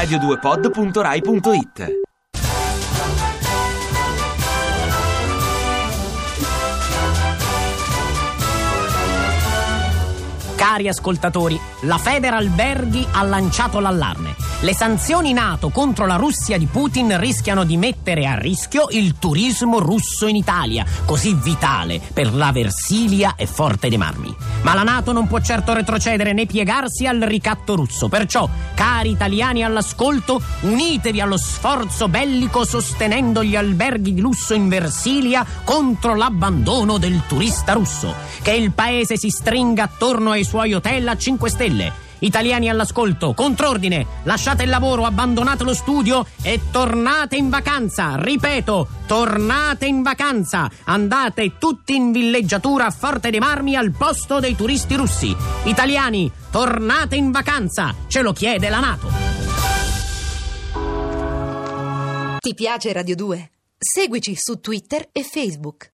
radio2pod.rai.it 0.00 1.98
Cari 10.56 10.88
ascoltatori, 10.88 11.60
la 11.82 11.98
Federalberghi 11.98 13.08
ha 13.12 13.22
lanciato 13.24 13.78
l'allarme. 13.78 14.34
Le 14.60 14.74
sanzioni 14.74 15.34
NATO 15.34 15.68
contro 15.68 16.06
la 16.06 16.16
Russia 16.16 16.56
di 16.56 16.66
Putin 16.66 17.18
rischiano 17.18 17.64
di 17.64 17.76
mettere 17.76 18.26
a 18.26 18.38
rischio 18.38 18.86
il 18.90 19.18
turismo 19.18 19.80
russo 19.80 20.26
in 20.26 20.36
Italia, 20.36 20.84
così 21.04 21.34
vitale 21.34 22.00
per 22.12 22.34
la 22.34 22.52
Versilia 22.52 23.34
e 23.36 23.46
Forte 23.46 23.88
dei 23.88 23.98
Marmi. 23.98 24.34
Ma 24.62 24.74
la 24.74 24.82
NATO 24.82 25.12
non 25.12 25.26
può 25.26 25.40
certo 25.40 25.72
retrocedere 25.72 26.32
né 26.32 26.44
piegarsi 26.44 27.06
al 27.06 27.20
ricatto 27.20 27.74
russo. 27.74 28.08
Perciò, 28.08 28.48
cari 28.74 29.10
italiani 29.10 29.64
all'ascolto, 29.64 30.40
unitevi 30.60 31.20
allo 31.20 31.38
sforzo 31.38 32.08
bellico 32.08 32.64
sostenendo 32.64 33.42
gli 33.42 33.56
alberghi 33.56 34.12
di 34.12 34.20
lusso 34.20 34.52
in 34.52 34.68
Versilia 34.68 35.46
contro 35.64 36.14
l'abbandono 36.14 36.98
del 36.98 37.22
turista 37.26 37.72
russo. 37.72 38.14
Che 38.42 38.52
il 38.52 38.72
paese 38.72 39.16
si 39.16 39.30
stringa 39.30 39.84
attorno 39.84 40.32
ai 40.32 40.44
suoi 40.44 40.74
hotel 40.74 41.08
a 41.08 41.16
5 41.16 41.48
stelle. 41.50 42.08
Italiani 42.20 42.68
all'ascolto, 42.68 43.34
contrordine, 43.34 44.06
lasciate 44.24 44.62
il 44.62 44.68
lavoro, 44.68 45.04
abbandonate 45.04 45.64
lo 45.64 45.74
studio 45.74 46.26
e 46.42 46.60
tornate 46.70 47.36
in 47.36 47.50
vacanza. 47.50 48.16
Ripeto, 48.16 48.88
tornate 49.06 49.86
in 49.86 50.02
vacanza. 50.02 50.70
Andate 50.84 51.58
tutti 51.58 51.94
in 51.94 52.12
villeggiatura 52.12 52.86
a 52.86 52.90
Forte 52.90 53.30
dei 53.30 53.40
Marmi 53.40 53.76
al 53.76 53.92
posto 53.92 54.40
dei 54.40 54.54
turisti 54.54 54.94
russi. 54.94 55.34
Italiani, 55.64 56.30
tornate 56.50 57.16
in 57.16 57.30
vacanza. 57.30 57.94
Ce 58.06 58.22
lo 58.22 58.32
chiede 58.32 58.68
la 58.68 58.80
Nato. 58.80 59.08
Ti 62.38 62.54
piace 62.54 62.92
Radio 62.92 63.14
2? 63.16 63.50
Seguici 63.78 64.34
su 64.36 64.60
Twitter 64.60 65.08
e 65.12 65.22
Facebook. 65.22 65.88